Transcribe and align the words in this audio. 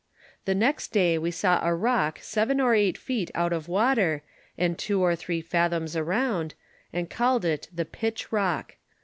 The 0.45 0.55
next 0.55 0.87
day 0.93 1.19
we 1.19 1.29
saw 1.29 1.63
a 1.63 1.75
rock 1.75 2.17
seven 2.23 2.59
or 2.59 2.73
eight 2.73 2.97
fket 2.97 3.29
out 3.35 3.53
of 3.53 3.67
water, 3.67 4.23
and 4.57 4.75
two 4.75 4.99
or 5.03 5.15
three 5.15 5.41
fathoms 5.41 5.95
around, 5.95 6.55
and 6.91 7.07
called 7.07 7.45
it 7.45 7.67
the 7.71 7.85
Pitch 7.85 8.31
rock. 8.31 8.77